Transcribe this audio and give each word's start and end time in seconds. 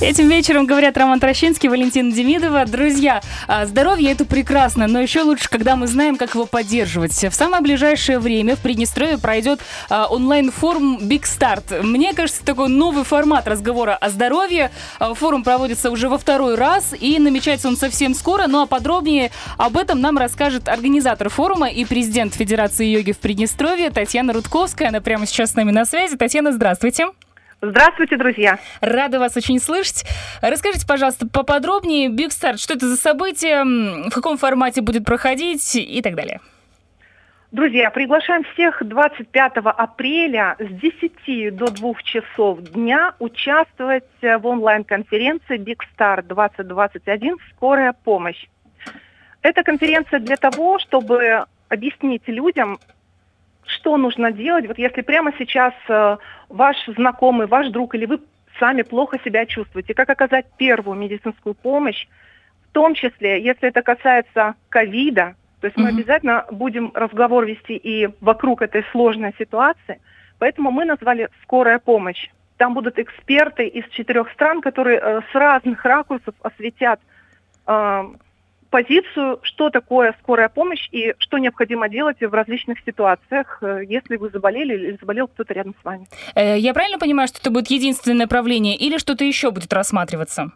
Этим 0.00 0.30
вечером 0.30 0.64
говорят 0.64 0.96
Роман 0.96 1.20
Трощинский, 1.20 1.68
Валентина 1.68 2.10
Демидова. 2.10 2.64
Друзья, 2.64 3.20
а, 3.46 3.66
здоровье 3.66 4.10
это 4.10 4.24
прекрасно, 4.24 4.86
но 4.86 4.98
еще 4.98 5.20
лучше, 5.20 5.50
когда 5.50 5.76
мы 5.76 5.86
знаем, 5.88 6.16
как 6.16 6.34
его 6.34 6.46
поддерживать. 6.46 7.12
В 7.12 7.34
самое 7.34 7.62
ближайшее 7.62 8.18
время 8.18 8.56
в 8.56 8.60
Приднестровье 8.60 9.18
пройдет 9.18 9.60
а, 9.90 10.06
онлайн-форум 10.06 11.00
Big 11.02 11.24
Start. 11.24 11.82
Мне 11.82 12.14
кажется, 12.14 12.42
такой 12.42 12.70
новый 12.70 13.04
формат 13.04 13.46
разговора 13.46 13.94
о 13.94 14.08
здоровье. 14.08 14.70
А, 14.98 15.12
форум 15.12 15.44
проводится 15.44 15.90
уже 15.90 16.08
во 16.08 16.16
второй 16.16 16.54
раз 16.54 16.94
и 16.98 17.18
намечается 17.18 17.68
он 17.68 17.76
совсем 17.76 18.14
скоро. 18.14 18.46
Ну 18.46 18.62
а 18.62 18.66
подробнее 18.66 19.30
об 19.58 19.76
этом 19.76 20.00
нам 20.00 20.16
расскажет 20.16 20.70
организатор 20.70 21.28
форума 21.28 21.68
и 21.68 21.84
президент 21.84 22.32
Федерации 22.32 22.86
йоги 22.86 23.12
в 23.12 23.18
Приднестровье 23.18 23.90
Татьяна 23.90 24.32
Рудковская. 24.32 24.88
Она 24.88 25.02
прямо 25.02 25.26
сейчас 25.26 25.50
с 25.50 25.54
нами 25.56 25.72
на 25.72 25.84
связи. 25.84 26.16
Татьяна, 26.16 26.52
здравствуйте. 26.52 27.08
Здравствуйте, 27.62 28.16
друзья. 28.16 28.58
Рада 28.80 29.18
вас 29.18 29.36
очень 29.36 29.60
слышать. 29.60 30.04
Расскажите, 30.40 30.86
пожалуйста, 30.86 31.28
поподробнее 31.28 32.08
Big 32.08 32.28
Start, 32.28 32.56
что 32.56 32.72
это 32.74 32.88
за 32.88 32.96
событие, 32.96 33.64
в 34.08 34.10
каком 34.10 34.38
формате 34.38 34.80
будет 34.80 35.04
проходить 35.04 35.76
и 35.76 36.00
так 36.00 36.14
далее. 36.14 36.40
Друзья, 37.52 37.90
приглашаем 37.90 38.44
всех 38.54 38.80
25 38.86 39.52
апреля 39.56 40.56
с 40.58 40.68
10 40.80 41.56
до 41.56 41.66
2 41.66 41.94
часов 42.04 42.60
дня 42.62 43.14
участвовать 43.18 44.04
в 44.22 44.46
онлайн-конференции 44.46 45.58
Big 45.58 45.80
Star 45.98 46.22
2021 46.22 47.36
«Скорая 47.50 47.92
помощь». 47.92 48.46
Это 49.42 49.64
конференция 49.64 50.20
для 50.20 50.36
того, 50.36 50.78
чтобы 50.78 51.44
объяснить 51.68 52.22
людям, 52.26 52.78
что 53.66 53.96
нужно 53.96 54.32
делать, 54.32 54.66
вот 54.66 54.78
если 54.78 55.02
прямо 55.02 55.32
сейчас 55.38 55.74
э, 55.88 56.16
ваш 56.48 56.76
знакомый, 56.86 57.46
ваш 57.46 57.68
друг 57.68 57.94
или 57.94 58.06
вы 58.06 58.20
сами 58.58 58.82
плохо 58.82 59.18
себя 59.24 59.46
чувствуете, 59.46 59.94
как 59.94 60.10
оказать 60.10 60.46
первую 60.56 60.96
медицинскую 60.96 61.54
помощь, 61.54 62.06
в 62.68 62.72
том 62.72 62.94
числе, 62.94 63.42
если 63.42 63.68
это 63.68 63.82
касается 63.82 64.54
ковида, 64.68 65.34
то 65.60 65.66
есть 65.66 65.76
мы 65.76 65.90
mm-hmm. 65.90 65.94
обязательно 65.94 66.46
будем 66.50 66.90
разговор 66.94 67.44
вести 67.44 67.76
и 67.76 68.08
вокруг 68.20 68.62
этой 68.62 68.84
сложной 68.92 69.34
ситуации, 69.38 70.00
поэтому 70.38 70.70
мы 70.70 70.84
назвали 70.84 71.28
«Скорая 71.42 71.78
помощь». 71.78 72.30
Там 72.56 72.74
будут 72.74 72.98
эксперты 72.98 73.66
из 73.66 73.88
четырех 73.90 74.30
стран, 74.32 74.60
которые 74.60 74.98
э, 74.98 75.20
с 75.32 75.34
разных 75.34 75.84
ракурсов 75.84 76.34
осветят 76.42 77.00
э, 77.66 78.04
позицию, 78.70 79.40
что 79.42 79.70
такое 79.70 80.14
скорая 80.20 80.48
помощь 80.48 80.88
и 80.92 81.14
что 81.18 81.38
необходимо 81.38 81.88
делать 81.88 82.20
в 82.20 82.32
различных 82.32 82.78
ситуациях, 82.86 83.58
э, 83.62 83.82
если 83.86 84.16
вы 84.16 84.30
заболели 84.30 84.74
или 84.74 84.98
заболел 84.98 85.28
кто-то 85.28 85.52
рядом 85.52 85.74
с 85.80 85.84
вами. 85.84 86.06
Э, 86.34 86.56
я 86.56 86.72
правильно 86.72 86.98
понимаю, 86.98 87.28
что 87.28 87.40
это 87.40 87.50
будет 87.50 87.68
единственное 87.68 88.18
направление 88.18 88.76
или 88.76 88.98
что-то 88.98 89.24
еще 89.24 89.50
будет 89.50 89.72
рассматриваться? 89.72 90.52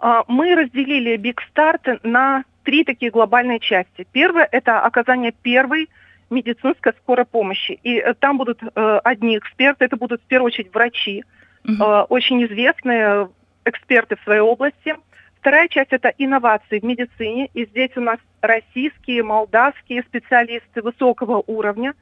А, 0.00 0.24
мы 0.26 0.54
разделили 0.54 1.16
Big 1.16 1.38
Start 1.54 2.00
на 2.02 2.44
три 2.64 2.84
такие 2.84 3.10
глобальные 3.10 3.60
части. 3.60 4.06
Первое– 4.12 4.48
это 4.52 4.80
оказание 4.80 5.32
первой 5.32 5.88
медицинской 6.30 6.92
скорой 7.02 7.24
помощи. 7.24 7.78
И 7.82 7.96
э, 7.96 8.14
там 8.14 8.38
будут 8.38 8.60
одни 8.74 9.38
эксперты, 9.38 9.84
это 9.84 9.96
будут 9.96 10.20
в 10.20 10.26
первую 10.26 10.48
очередь 10.48 10.74
врачи, 10.74 11.24
угу. 11.64 11.84
очень 12.08 12.44
известные 12.44 13.28
эксперты 13.64 14.16
в 14.16 14.24
своей 14.24 14.40
области– 14.40 14.96
Вторая 15.42 15.66
часть– 15.66 15.88
это 15.92 16.14
инновации 16.18 16.78
в 16.78 16.84
медицине. 16.84 17.50
И 17.52 17.66
здесь 17.66 17.90
у 17.96 18.00
нас 18.00 18.18
российские, 18.40 19.24
молдавские 19.24 20.04
специалисты 20.04 20.82
высокого 20.82 21.42
уровня. 21.48 21.94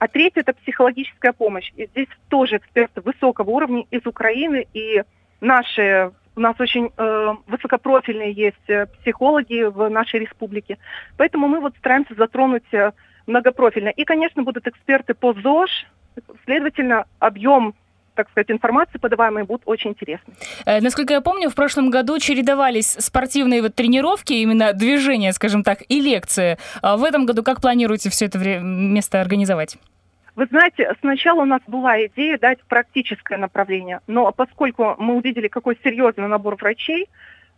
А 0.00 0.08
третье– 0.08 0.40
это 0.44 0.54
психологическая 0.54 1.32
помощь. 1.32 1.70
И 1.76 1.86
здесь 1.86 2.08
тоже 2.28 2.56
эксперты 2.56 3.00
высокого 3.00 3.48
уровня 3.48 3.84
из 3.92 4.04
Украины. 4.06 4.66
И 4.74 5.04
наши, 5.40 6.10
у 6.34 6.40
нас 6.40 6.58
очень 6.58 6.90
э, 6.96 7.34
высокопрофильные 7.46 8.32
есть 8.32 8.68
э, 8.68 8.86
психологи 8.86 9.62
в 9.62 9.88
нашей 9.88 10.18
республике. 10.18 10.76
Поэтому 11.16 11.46
мы 11.46 11.60
вот 11.60 11.76
стараемся 11.76 12.16
затронуть 12.16 12.74
э, 12.74 12.90
многопрофильно. 13.28 13.90
И, 13.90 14.02
конечно, 14.02 14.42
будут 14.42 14.66
эксперты 14.66 15.14
по 15.14 15.32
ЗОЖ. 15.32 15.86
Следовательно, 16.44 17.04
объем 17.20 17.76
так 18.14 18.30
сказать, 18.30 18.50
информации 18.50 18.98
подаваемой 18.98 19.44
будут 19.44 19.62
очень 19.66 19.90
интересны. 19.90 20.34
Э, 20.66 20.80
насколько 20.80 21.12
я 21.12 21.20
помню, 21.20 21.50
в 21.50 21.54
прошлом 21.54 21.90
году 21.90 22.18
чередовались 22.18 22.96
спортивные 22.98 23.62
вот 23.62 23.74
тренировки, 23.74 24.32
именно 24.32 24.72
движения, 24.72 25.32
скажем 25.32 25.62
так, 25.62 25.82
и 25.88 26.00
лекции. 26.00 26.58
А 26.82 26.96
в 26.96 27.04
этом 27.04 27.26
году 27.26 27.42
как 27.42 27.60
планируете 27.60 28.10
все 28.10 28.26
это 28.26 28.38
место 28.38 29.20
организовать? 29.20 29.78
Вы 30.36 30.46
знаете, 30.46 30.90
сначала 31.00 31.42
у 31.42 31.44
нас 31.44 31.60
была 31.66 32.06
идея 32.06 32.38
дать 32.38 32.60
практическое 32.62 33.36
направление, 33.36 34.00
но 34.06 34.30
поскольку 34.32 34.94
мы 34.98 35.16
увидели, 35.16 35.48
какой 35.48 35.78
серьезный 35.82 36.28
набор 36.28 36.56
врачей, 36.56 37.08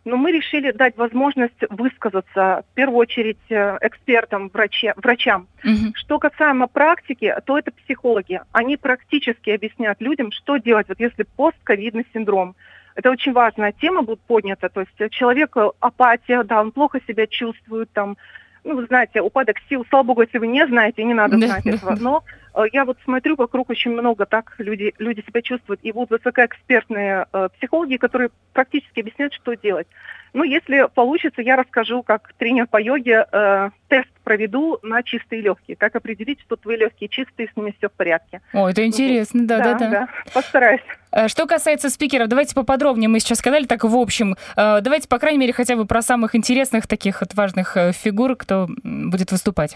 но 0.05 0.17
мы 0.17 0.31
решили 0.31 0.71
дать 0.71 0.97
возможность 0.97 1.61
высказаться, 1.69 2.63
в 2.71 2.75
первую 2.75 2.97
очередь, 2.97 3.37
э, 3.49 3.77
экспертам, 3.81 4.49
враче, 4.53 4.93
врачам. 4.97 5.47
Угу. 5.63 5.93
Что 5.95 6.19
касаемо 6.19 6.67
практики, 6.67 7.33
то 7.45 7.57
это 7.57 7.71
психологи. 7.71 8.41
Они 8.51 8.75
практически 8.75 9.51
объяснят 9.51 9.99
людям, 10.01 10.31
что 10.31 10.57
делать, 10.57 10.89
вот 10.89 10.99
если 10.99 11.23
постковидный 11.23 12.05
синдром. 12.13 12.55
Это 12.95 13.09
очень 13.09 13.31
важная 13.31 13.71
тема 13.71 14.03
будет 14.03 14.19
поднята. 14.21 14.69
То 14.69 14.81
есть 14.81 15.13
человек 15.13 15.55
апатия, 15.79 16.43
да, 16.43 16.61
он 16.61 16.71
плохо 16.71 16.99
себя 17.07 17.25
чувствует, 17.25 17.89
там, 17.91 18.17
ну, 18.63 18.75
вы 18.75 18.85
знаете, 18.85 19.21
упадок 19.21 19.57
сил, 19.69 19.85
слава 19.89 20.03
богу, 20.03 20.21
если 20.21 20.37
вы 20.37 20.47
не 20.47 20.65
знаете, 20.67 21.03
не 21.03 21.13
надо 21.13 21.37
знать 21.37 21.65
этого. 21.65 21.95
Но 21.99 22.23
э, 22.27 22.42
я 22.71 22.85
вот 22.85 22.97
смотрю, 23.03 23.35
вокруг 23.35 23.69
очень 23.69 23.91
много 23.91 24.25
так 24.25 24.55
люди, 24.57 24.93
люди 24.99 25.23
себя 25.25 25.41
чувствуют. 25.41 25.79
И 25.83 25.91
будут 25.91 26.11
высокоэкспертные 26.11 27.25
э, 27.31 27.49
психологи, 27.57 27.97
которые 27.97 28.29
практически 28.53 28.99
объясняют, 28.99 29.33
что 29.33 29.55
делать. 29.55 29.87
Ну, 30.33 30.43
если 30.43 30.87
получится, 30.93 31.41
я 31.41 31.55
расскажу, 31.55 32.01
как 32.01 32.33
тренер 32.37 32.67
по 32.67 32.81
йоге, 32.81 33.25
э, 33.31 33.69
тест 33.87 34.09
проведу 34.23 34.79
на 34.81 35.03
чистые 35.03 35.41
легкие. 35.41 35.77
Как 35.77 35.95
определить, 35.95 36.41
что 36.41 36.55
твои 36.55 36.77
легкие 36.77 37.07
чистые, 37.07 37.49
с 37.49 37.55
ними 37.55 37.73
все 37.77 37.89
в 37.89 37.91
порядке. 37.91 38.41
О, 38.51 38.67
это 38.67 38.83
интересно, 38.83 39.45
да, 39.45 39.59
да, 39.59 39.73
да. 39.75 39.89
да. 39.89 40.07
Постараюсь. 40.33 40.81
Э, 41.11 41.27
что 41.27 41.45
касается 41.45 41.89
спикеров, 41.89 42.27
давайте 42.27 42.55
поподробнее. 42.55 43.09
Мы 43.09 43.19
сейчас 43.19 43.39
сказали 43.39 43.65
так 43.65 43.83
в 43.83 43.95
общем. 43.95 44.35
Э, 44.55 44.81
давайте, 44.81 45.07
по 45.07 45.19
крайней 45.19 45.39
мере, 45.39 45.53
хотя 45.53 45.75
бы 45.75 45.85
про 45.85 46.01
самых 46.01 46.35
интересных 46.35 46.87
таких 46.87 47.21
вот 47.21 47.33
важных 47.35 47.77
э, 47.77 47.91
фигур, 47.91 48.35
кто 48.35 48.67
будет 48.83 49.31
выступать. 49.31 49.75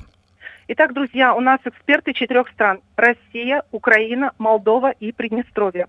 Итак, 0.69 0.93
друзья, 0.93 1.33
у 1.33 1.39
нас 1.39 1.61
эксперты 1.63 2.11
четырех 2.11 2.49
стран. 2.49 2.81
Россия, 2.97 3.63
Украина, 3.71 4.33
Молдова 4.37 4.91
и 4.91 5.13
Приднестровье. 5.13 5.87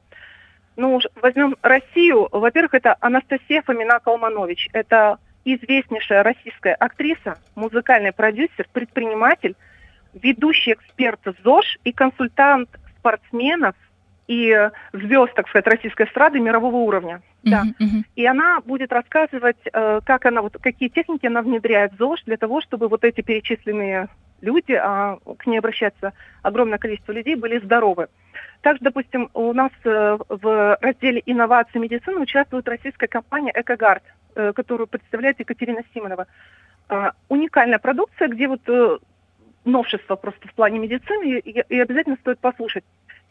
Ну, 0.77 1.01
возьмем 1.21 1.57
Россию. 1.63 2.29
Во-первых, 2.31 2.75
это 2.75 2.97
Анастасия 3.01 3.63
Фомина 3.63 3.99
Калманович. 3.99 4.69
Это 4.73 5.19
известнейшая 5.45 6.23
российская 6.23 6.75
актриса, 6.75 7.39
музыкальный 7.57 8.13
продюсер, 8.13 8.69
предприниматель, 8.73 9.57
ведущий 10.15 10.75
эксперт 10.75 11.21
ЗОЖ 11.43 11.79
и 11.83 11.91
консультант 11.91 12.69
спортсменов 12.99 13.75
и 14.29 14.71
звезд, 14.93 15.35
так 15.35 15.49
сказать, 15.49 15.67
российской 15.67 16.07
эстрады 16.07 16.39
мирового 16.39 16.77
уровня. 16.77 17.21
Uh-huh, 17.43 17.51
да. 17.51 17.65
Uh-huh. 17.81 18.05
И 18.15 18.25
она 18.25 18.61
будет 18.61 18.93
рассказывать, 18.93 19.57
э, 19.73 20.01
как 20.05 20.27
она, 20.27 20.43
вот, 20.43 20.57
какие 20.61 20.89
техники 20.89 21.27
она 21.27 21.43
внедряет 21.43 21.95
в 21.95 21.97
ЗОЖ 21.97 22.23
для 22.27 22.37
того, 22.37 22.61
чтобы 22.61 22.87
вот 22.89 23.03
эти 23.03 23.23
перечисленные 23.23 24.09
люди, 24.41 24.73
а 24.73 25.19
к 25.39 25.47
ней 25.47 25.59
обращается 25.59 26.13
огромное 26.43 26.79
количество 26.79 27.13
людей, 27.13 27.35
были 27.35 27.59
здоровы. 27.59 28.09
Также, 28.63 28.83
допустим, 28.83 29.31
у 29.35 29.53
нас 29.53 29.71
э, 29.85 30.19
в 30.29 30.79
разделе 30.81 31.23
инновации 31.27 31.79
медицины 31.79 32.21
участвует 32.21 32.69
российская 32.69 33.07
компания 33.07 33.53
«Экогард», 33.55 34.03
э, 34.35 34.53
которую 34.53 34.89
представляет 34.89 35.39
Екатерина 35.39 35.83
Симонова. 35.95 36.27
А, 36.89 37.13
уникальная 37.29 37.79
продукция, 37.79 38.29
где 38.29 38.49
вот 38.49 38.63
э, 38.67 38.99
новшество 39.65 40.17
просто 40.17 40.49
в 40.49 40.55
плане 40.55 40.79
медицины, 40.79 41.39
и 41.39 41.81
обязательно 41.81 42.17
стоит 42.17 42.41
послушать. 42.41 42.85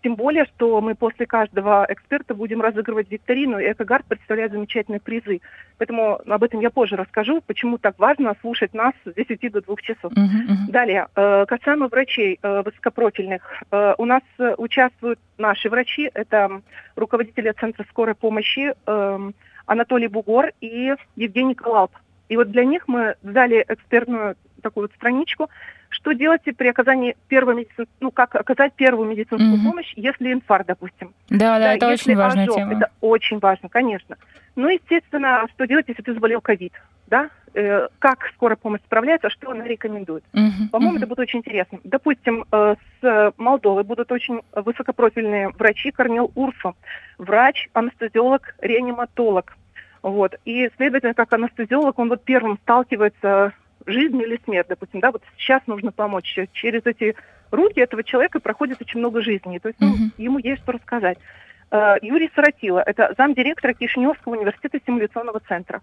Тем 0.03 0.15
более, 0.15 0.45
что 0.45 0.79
мы 0.79 0.95
после 0.95 1.25
каждого 1.25 1.85
эксперта 1.89 2.35
будем 2.35 2.61
разыгрывать 2.61 3.09
викторину, 3.09 3.59
и 3.59 3.71
Экогард 3.71 4.05
представляет 4.05 4.51
замечательные 4.51 4.99
призы. 4.99 5.41
Поэтому 5.77 6.19
об 6.25 6.43
этом 6.43 6.59
я 6.59 6.69
позже 6.69 6.95
расскажу, 6.95 7.41
почему 7.45 7.77
так 7.77 7.97
важно 7.97 8.35
слушать 8.41 8.73
нас 8.73 8.93
с 9.05 9.13
10 9.13 9.51
до 9.51 9.61
2 9.61 9.75
часов. 9.81 10.11
Uh-huh, 10.13 10.17
uh-huh. 10.17 10.71
Далее, 10.71 11.07
э, 11.15 11.45
касаемо 11.47 11.87
врачей 11.87 12.39
э, 12.41 12.61
высокопрофильных. 12.63 13.41
Э, 13.71 13.95
у 13.97 14.05
нас 14.05 14.21
участвуют 14.57 15.19
наши 15.37 15.69
врачи, 15.69 16.09
это 16.13 16.61
руководители 16.95 17.51
Центра 17.59 17.85
скорой 17.89 18.15
помощи 18.15 18.73
Анатолий 19.65 20.07
Бугор 20.07 20.51
и 20.61 20.93
Евгений 21.15 21.55
Калалп. 21.55 21.91
И 22.29 22.37
вот 22.37 22.51
для 22.51 22.65
них 22.65 22.87
мы 22.87 23.15
дали 23.21 23.63
экспертную 23.67 24.35
такую 24.61 24.85
вот 24.85 24.91
страничку, 24.95 25.49
что 25.89 26.11
делать 26.11 26.41
при 26.43 26.67
оказании 26.67 27.15
первой 27.27 27.55
медицинской, 27.55 27.87
ну, 27.99 28.11
как 28.11 28.35
оказать 28.35 28.73
первую 28.73 29.09
медицинскую 29.09 29.55
Мгм. 29.55 29.63
помощь, 29.63 29.93
если 29.95 30.33
инфаркт, 30.33 30.67
допустим. 30.67 31.13
Да, 31.29 31.59
да, 31.59 31.73
это 31.75 31.89
если 31.89 32.11
очень 32.11 32.21
важная 32.21 32.43
ожог, 32.43 32.55
тема. 32.55 32.73
Это 32.73 32.91
очень 33.01 33.39
важно, 33.39 33.69
конечно. 33.69 34.17
Ну, 34.55 34.69
естественно, 34.69 35.45
что 35.53 35.67
делать, 35.67 35.85
если 35.87 36.01
ты 36.01 36.13
заболел 36.13 36.41
ковид, 36.41 36.73
да? 37.07 37.29
Э, 37.53 37.87
как 37.99 38.27
скорая 38.35 38.55
помощь 38.57 38.81
справляется, 38.81 39.29
что 39.29 39.51
она 39.51 39.63
рекомендует. 39.63 40.23
Мгм, 40.33 40.69
По-моему, 40.69 40.93
мгм. 40.93 40.97
это 40.97 41.07
будет 41.07 41.19
очень 41.19 41.39
интересно. 41.39 41.79
Допустим, 41.83 42.45
э, 42.51 42.75
с 43.01 43.33
Молдовы 43.37 43.83
будут 43.83 44.11
очень 44.11 44.41
высокопрофильные 44.53 45.49
врачи. 45.49 45.91
Корнел 45.91 46.31
Урсу, 46.35 46.75
врач, 47.17 47.69
анестезиолог, 47.73 48.55
реаниматолог. 48.59 49.55
Вот. 50.03 50.35
И, 50.45 50.69
следовательно, 50.77 51.13
как 51.13 51.33
анестезиолог, 51.33 51.97
он 51.97 52.09
вот 52.09 52.23
первым 52.23 52.57
сталкивается 52.63 53.53
жизнь 53.87 54.21
или 54.21 54.39
смерть, 54.43 54.67
допустим, 54.69 54.99
да, 54.99 55.11
вот 55.11 55.23
сейчас 55.37 55.61
нужно 55.65 55.91
помочь. 55.91 56.37
Через 56.51 56.85
эти 56.85 57.15
руки 57.51 57.79
этого 57.79 58.03
человека 58.03 58.39
проходит 58.39 58.81
очень 58.81 58.99
много 58.99 59.21
жизней. 59.21 59.59
То 59.59 59.69
есть 59.69 59.79
ну, 59.79 59.87
Мгм. 59.87 60.11
ему 60.17 60.37
есть 60.39 60.61
что 60.61 60.73
рассказать. 60.73 61.17
Э, 61.71 61.95
Юрий 62.01 62.29
Саратила, 62.35 62.79
это 62.85 63.13
замдиректора 63.17 63.73
Кишиневского 63.73 64.35
университета 64.35 64.79
симуляционного 64.85 65.39
центра. 65.47 65.81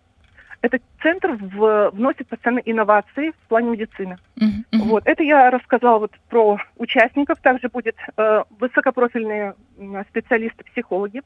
Этот 0.62 0.82
центр 1.02 1.32
в- 1.32 1.90
вносит 1.90 2.26
постоянно 2.28 2.60
инновации 2.60 3.32
в 3.32 3.48
плане 3.48 3.70
медицины. 3.70 4.16
Мгм, 4.36 4.64
мгм. 4.72 4.88
Вот, 4.88 5.02
это 5.06 5.22
я 5.22 5.50
рассказала 5.50 5.98
вот 5.98 6.12
про 6.30 6.58
участников. 6.76 7.38
Также 7.40 7.68
будет 7.68 7.96
э, 8.16 8.44
высокопрофильные 8.60 9.54
м, 9.78 10.04
специалисты-психологи. 10.08 11.20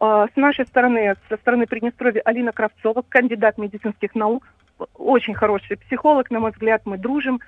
Э, 0.00 0.26
с 0.32 0.36
нашей 0.36 0.66
стороны, 0.66 1.14
со 1.28 1.36
стороны 1.36 1.66
Приднестровья, 1.66 2.22
Алина 2.24 2.50
Кравцова, 2.52 3.02
кандидат 3.08 3.56
медицинских 3.58 4.14
наук. 4.16 4.46
Очень 4.94 5.34
хороший 5.34 5.76
психолог, 5.76 6.30
на 6.30 6.40
мой 6.40 6.50
взгляд, 6.52 6.82
мы 6.84 6.98
дружим. 6.98 7.40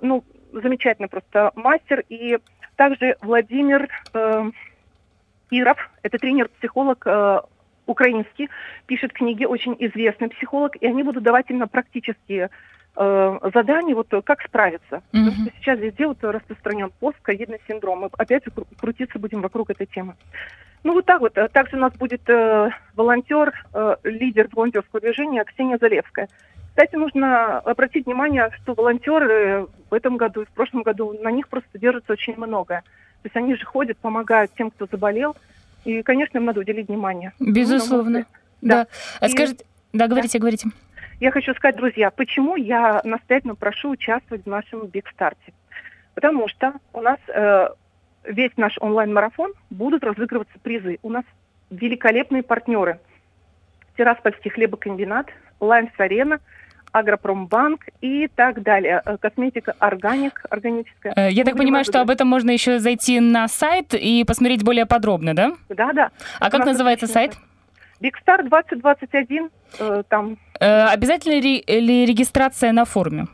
Ну, 0.00 0.24
замечательно 0.52 1.08
просто 1.08 1.52
мастер. 1.54 2.04
И 2.08 2.38
также 2.76 3.16
Владимир 3.20 3.88
э, 4.14 4.50
Иров, 5.50 5.90
это 6.02 6.18
тренер-психолог 6.18 7.02
э, 7.06 7.40
украинский, 7.86 8.48
пишет 8.86 9.12
книги, 9.12 9.44
очень 9.44 9.74
известный 9.78 10.28
психолог, 10.28 10.76
и 10.76 10.86
они 10.86 11.02
будут 11.02 11.22
давать 11.24 11.46
именно 11.48 11.66
практические 11.66 12.50
э, 12.96 13.38
задания, 13.54 13.94
вот 13.94 14.12
э, 14.12 14.22
как 14.22 14.42
справиться. 14.42 15.02
Потому 15.10 15.30
Мгм. 15.30 15.42
что 15.46 15.50
сейчас 15.58 15.78
везде 15.78 16.06
вот 16.06 16.22
распространен 16.22 16.92
постковидный 17.00 17.60
синдром. 17.66 18.00
Мы 18.00 18.10
опять 18.16 18.44
кру- 18.46 18.66
крутиться 18.78 19.18
будем 19.18 19.40
вокруг 19.40 19.70
этой 19.70 19.86
темы. 19.86 20.14
Ну 20.84 20.92
вот 20.92 21.06
так 21.06 21.20
вот. 21.20 21.36
Э, 21.38 21.48
Также 21.48 21.76
у 21.76 21.80
нас 21.80 21.92
будет 21.94 22.28
э, 22.28 22.70
волонтер, 22.94 23.52
э, 23.74 23.96
лидер 24.04 24.48
волонтерского 24.52 25.00
движения 25.00 25.44
Ксения 25.44 25.78
Залевская. 25.80 26.28
Кстати, 26.78 26.94
нужно 26.94 27.58
обратить 27.58 28.06
внимание, 28.06 28.50
что 28.62 28.72
волонтеры 28.72 29.66
в 29.90 29.92
этом 29.92 30.16
году 30.16 30.42
и 30.42 30.44
в 30.44 30.50
прошлом 30.50 30.84
году, 30.84 31.12
на 31.20 31.32
них 31.32 31.48
просто 31.48 31.76
держится 31.76 32.12
очень 32.12 32.36
многое. 32.36 32.82
То 32.82 33.24
есть 33.24 33.36
они 33.36 33.56
же 33.56 33.64
ходят, 33.66 33.98
помогают 33.98 34.52
тем, 34.56 34.70
кто 34.70 34.86
заболел. 34.86 35.34
И, 35.84 36.02
конечно, 36.02 36.38
им 36.38 36.44
надо 36.44 36.60
уделить 36.60 36.86
внимание. 36.86 37.32
Ну, 37.40 37.52
Безусловно. 37.52 38.20
взгляд. 38.20 38.28
Да. 38.62 38.86
А 39.18 39.26
И- 39.26 39.30
Скажите, 39.30 39.64
да, 39.92 40.06
говорите, 40.06 40.38
говорите. 40.38 40.68
Я 41.18 41.32
хочу 41.32 41.52
сказать, 41.54 41.74
друзья, 41.74 42.12
почему 42.12 42.54
я 42.54 43.00
настоятельно 43.02 43.56
прошу 43.56 43.90
участвовать 43.90 44.44
в 44.44 44.48
нашем 44.48 44.86
Биг 44.86 45.08
Старте. 45.08 45.52
Потому 46.14 46.46
что 46.46 46.74
у 46.92 47.00
нас 47.00 47.18
э, 47.26 47.70
весь 48.22 48.56
наш 48.56 48.78
онлайн-марафон 48.78 49.52
будут 49.70 50.04
разыгрываться 50.04 50.56
призы. 50.62 51.00
У 51.02 51.10
нас 51.10 51.24
великолепные 51.70 52.44
партнеры. 52.44 53.00
Тираспольский 53.96 54.52
хлебокомбинат, 54.52 55.26
Лайнс 55.58 55.90
Арена, 55.98 56.38
Агропромбанк 56.92 57.86
и 58.00 58.28
так 58.28 58.62
далее. 58.62 59.02
Э, 59.04 59.16
Косметика 59.18 59.74
Organic, 59.78 60.42
органическая. 60.50 61.12
Э, 61.16 61.30
Я 61.30 61.44
так 61.44 61.54
Будем 61.54 61.66
понимаю, 61.66 61.84
что 61.84 62.00
об 62.00 62.10
этом 62.10 62.28
можно 62.28 62.50
еще 62.50 62.78
зайти 62.78 63.20
на 63.20 63.48
сайт 63.48 63.94
и 63.94 64.24
посмотреть 64.24 64.64
более 64.64 64.86
подробно, 64.86 65.34
да? 65.34 65.52
Да, 65.68 65.92
да. 65.92 66.10
А 66.40 66.50
как 66.50 66.64
называется 66.66 67.06
сайт? 67.06 67.36
Big 68.00 68.16
Start 68.18 68.42
2021. 68.48 69.50
э, 69.80 70.02
там 70.08 70.36
Э, 70.60 70.86
Обязательно 70.86 71.40
ли 71.40 71.62
ли 71.66 72.04
регистрация 72.06 72.72
на 72.72 72.84
форуме? 72.84 73.26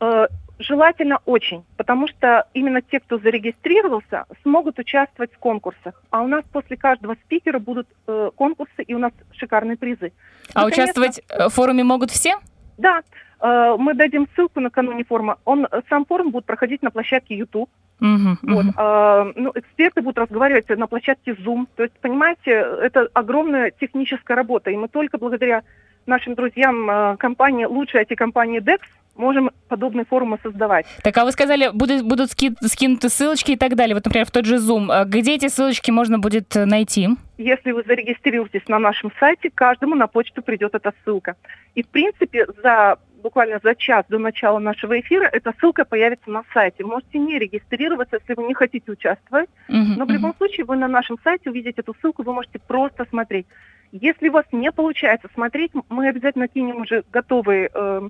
Э, 0.00 0.26
Желательно 0.62 1.20
очень, 1.24 1.64
потому 1.78 2.06
что 2.06 2.46
именно 2.52 2.82
те, 2.82 3.00
кто 3.00 3.16
зарегистрировался, 3.18 4.26
смогут 4.42 4.78
участвовать 4.78 5.32
в 5.32 5.38
конкурсах. 5.38 6.02
А 6.10 6.20
у 6.20 6.26
нас 6.26 6.44
после 6.52 6.76
каждого 6.76 7.14
спикера 7.24 7.58
будут 7.58 7.86
э, 8.06 8.30
конкурсы, 8.36 8.82
и 8.82 8.92
у 8.92 8.98
нас 8.98 9.12
шикарные 9.32 9.78
призы. 9.78 10.12
А 10.52 10.60
Ну, 10.60 10.66
участвовать 10.66 11.22
э, 11.30 11.48
в 11.48 11.52
форуме 11.54 11.82
могут 11.82 12.10
все? 12.10 12.34
Да, 12.80 13.02
э, 13.40 13.76
мы 13.78 13.94
дадим 13.94 14.26
ссылку 14.34 14.60
накануне 14.60 15.04
форума. 15.04 15.38
Он, 15.44 15.66
э, 15.70 15.82
сам 15.88 16.04
форум 16.04 16.30
будет 16.30 16.44
проходить 16.44 16.82
на 16.82 16.90
площадке 16.90 17.36
YouTube. 17.36 17.68
Мгм, 18.00 18.38
Вот, 18.42 18.64
мгм. 18.64 18.74
э, 18.76 19.32
ну, 19.36 19.52
эксперты 19.54 20.00
будут 20.02 20.18
разговаривать 20.18 20.68
на 20.70 20.86
площадке 20.86 21.32
Zoom. 21.32 21.66
То 21.76 21.82
есть, 21.82 21.98
понимаете, 22.00 22.50
это 22.50 23.08
огромная 23.12 23.70
техническая 23.70 24.36
работа. 24.36 24.70
И 24.70 24.76
мы 24.76 24.88
только 24.88 25.18
благодаря 25.18 25.62
нашим 26.06 26.34
друзьям 26.34 26.90
э, 26.90 27.16
компании, 27.18 27.66
лучшей 27.66 28.02
IT-компании 28.02 28.60
DEX, 28.60 28.80
можем 29.20 29.50
подобные 29.68 30.04
форумы 30.04 30.38
создавать. 30.42 30.86
Так, 31.02 31.16
а 31.18 31.24
вы 31.24 31.32
сказали, 31.32 31.70
будут, 31.72 32.02
будут 32.02 32.30
ски- 32.30 32.56
скинуты 32.62 33.08
ссылочки 33.08 33.52
и 33.52 33.56
так 33.56 33.76
далее. 33.76 33.94
Вот, 33.94 34.04
например, 34.04 34.26
в 34.26 34.30
тот 34.30 34.46
же 34.46 34.56
Zoom. 34.56 34.88
А 34.90 35.04
Где 35.04 35.34
эти 35.34 35.48
ссылочки 35.48 35.90
можно 35.90 36.18
будет 36.18 36.56
э, 36.56 36.64
найти? 36.64 37.08
Если 37.38 37.72
вы 37.72 37.82
зарегистрируетесь 37.86 38.66
на 38.68 38.78
нашем 38.78 39.12
сайте, 39.20 39.50
каждому 39.54 39.94
на 39.94 40.06
почту 40.06 40.42
придет 40.42 40.74
эта 40.74 40.92
ссылка. 41.04 41.36
И, 41.74 41.82
в 41.82 41.88
принципе, 41.88 42.46
за 42.62 42.98
буквально 43.22 43.60
за 43.62 43.74
час 43.74 44.04
до 44.08 44.18
начала 44.18 44.58
нашего 44.58 44.98
эфира 44.98 45.28
эта 45.30 45.52
ссылка 45.60 45.84
появится 45.84 46.30
на 46.30 46.42
сайте. 46.54 46.84
Можете 46.84 47.18
не 47.18 47.38
регистрироваться, 47.38 48.16
если 48.16 48.34
вы 48.34 48.48
не 48.48 48.54
хотите 48.54 48.90
участвовать, 48.90 49.50
Мгм, 49.68 49.94
но 49.98 50.06
в 50.06 50.10
любом 50.10 50.34
случае 50.36 50.64
вы 50.64 50.76
на 50.76 50.88
нашем 50.88 51.18
сайте 51.22 51.50
увидите 51.50 51.82
эту 51.82 51.94
ссылку, 52.00 52.22
вы 52.22 52.32
можете 52.32 52.58
просто 52.58 53.06
смотреть. 53.10 53.46
Если 53.92 54.28
у 54.28 54.32
вас 54.32 54.46
не 54.52 54.72
получается 54.72 55.28
смотреть, 55.34 55.72
мы 55.88 56.08
обязательно 56.08 56.48
кинем 56.48 56.80
уже 56.82 57.02
готовый 57.12 57.68
э, 57.74 58.08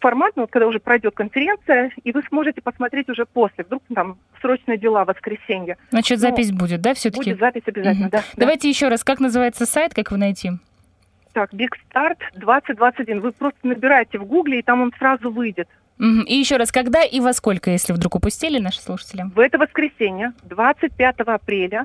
формат, 0.00 0.32
ну, 0.36 0.42
вот 0.42 0.50
когда 0.50 0.66
уже 0.66 0.80
пройдет 0.80 1.14
конференция, 1.14 1.90
и 2.02 2.12
вы 2.12 2.22
сможете 2.28 2.60
посмотреть 2.60 3.08
уже 3.08 3.26
после. 3.26 3.64
Вдруг 3.64 3.82
там 3.94 4.18
срочные 4.40 4.78
дела 4.78 5.04
в 5.04 5.08
воскресенье. 5.08 5.76
Значит, 5.90 6.18
ну, 6.18 6.22
запись 6.22 6.50
будет, 6.52 6.80
да, 6.80 6.94
все-таки? 6.94 7.30
Будет 7.30 7.38
запись 7.40 7.62
обязательно, 7.66 8.06
Мгм. 8.06 8.10
да. 8.10 8.18
да. 8.18 8.24
Давайте 8.36 8.68
еще 8.68 8.88
раз, 8.88 9.04
как 9.04 9.20
называется 9.20 9.66
сайт, 9.66 9.94
как 9.94 10.08
его 10.10 10.16
найти? 10.18 10.52
Так, 11.32 11.52
Big 11.54 11.68
Start 11.94 12.18
2021. 12.34 13.20
Вы 13.20 13.32
просто 13.32 13.58
набираете 13.62 14.18
в 14.18 14.24
Гугле, 14.24 14.58
и 14.58 14.62
там 14.62 14.82
он 14.82 14.92
сразу 14.98 15.30
выйдет. 15.30 15.68
И 15.98 16.34
еще 16.34 16.56
раз, 16.56 16.72
когда 16.72 17.04
и 17.04 17.20
во 17.20 17.32
сколько, 17.34 17.70
если 17.70 17.92
вдруг 17.92 18.14
упустили 18.16 18.58
наши 18.58 18.80
слушатели? 18.80 19.24
В 19.34 19.38
это 19.38 19.58
воскресенье, 19.58 20.32
25 20.44 21.20
апреля, 21.20 21.84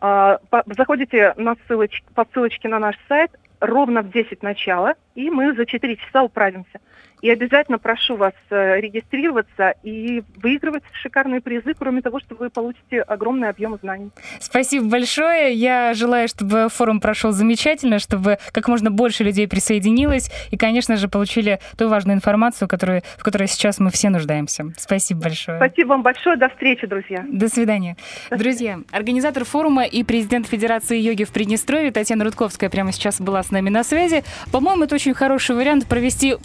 а, 0.00 0.38
по- 0.50 0.62
заходите 0.66 1.34
на 1.36 1.56
ссылоч- 1.68 2.04
по 2.14 2.24
ссылочке 2.32 2.68
на 2.68 2.78
наш 2.78 2.94
сайт 3.08 3.32
ровно 3.58 4.02
в 4.02 4.10
10 4.12 4.42
начала, 4.44 4.94
и 5.16 5.28
мы 5.30 5.52
за 5.54 5.66
4 5.66 5.96
часа 5.96 6.22
управимся. 6.22 6.78
И 7.22 7.30
обязательно 7.30 7.78
прошу 7.78 8.16
вас 8.16 8.32
э, 8.50 8.80
регистрироваться 8.80 9.74
и 9.82 10.22
выигрывать 10.36 10.82
шикарные 11.02 11.40
призы, 11.40 11.74
кроме 11.78 12.02
того, 12.02 12.18
что 12.20 12.34
вы 12.34 12.50
получите 12.50 13.02
огромный 13.02 13.48
объем 13.48 13.78
знаний. 13.82 14.10
Спасибо 14.40 14.86
большое. 14.86 15.52
Я 15.52 15.92
желаю, 15.94 16.28
чтобы 16.28 16.68
форум 16.70 17.00
прошел 17.00 17.32
замечательно, 17.32 17.98
чтобы 17.98 18.38
как 18.52 18.68
можно 18.68 18.90
больше 18.90 19.22
людей 19.22 19.46
присоединилось 19.46 20.30
и, 20.50 20.56
конечно 20.56 20.96
же, 20.96 21.08
получили 21.08 21.60
ту 21.76 21.88
важную 21.88 22.16
информацию, 22.16 22.68
которую, 22.68 23.02
в 23.18 23.22
которой 23.22 23.48
сейчас 23.48 23.78
мы 23.78 23.90
все 23.90 24.08
нуждаемся. 24.08 24.72
Спасибо 24.78 25.22
большое. 25.22 25.58
Спасибо 25.58 25.88
вам 25.88 26.02
большое. 26.02 26.36
До 26.36 26.48
встречи, 26.48 26.86
друзья. 26.86 27.24
До 27.28 27.48
свидания. 27.48 27.96
До 28.30 28.38
Друзья, 28.38 28.80
организатор 28.90 29.44
форума 29.44 29.84
и 29.84 30.02
президент 30.02 30.46
Федерации 30.46 30.98
йоги 30.98 31.24
в 31.24 31.30
Приднестровье 31.30 31.92
Татьяна 31.92 32.24
Рудковская 32.24 32.70
прямо 32.70 32.90
сейчас 32.90 33.20
была 33.20 33.42
с 33.42 33.50
нами 33.50 33.68
на 33.68 33.84
связи. 33.84 34.24
По-моему, 34.50 34.84
это 34.84 34.94
очень 34.94 35.14
хороший 35.14 35.54
вариант 35.54 35.86
провести 35.86 36.36